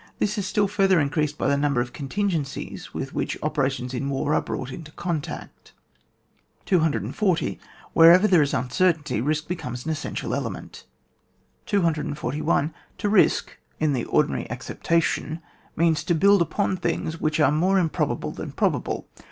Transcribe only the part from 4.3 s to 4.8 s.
are brought